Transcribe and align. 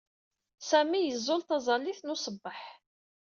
Sami 0.69 0.99
yeẓẓul 1.01 1.41
taẓallit 1.43 2.01
n 2.03 2.13
usebbeḥ. 2.13 2.61